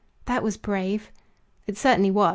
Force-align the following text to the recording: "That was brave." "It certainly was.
"That 0.25 0.41
was 0.41 0.57
brave." 0.57 1.11
"It 1.67 1.77
certainly 1.77 2.09
was. 2.09 2.29